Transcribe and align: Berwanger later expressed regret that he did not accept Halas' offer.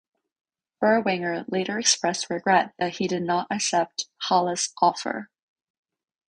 Berwanger 0.81 1.45
later 1.47 1.77
expressed 1.77 2.31
regret 2.31 2.73
that 2.79 2.95
he 2.95 3.07
did 3.07 3.21
not 3.21 3.45
accept 3.51 4.07
Halas' 4.29 4.73
offer. 4.81 5.29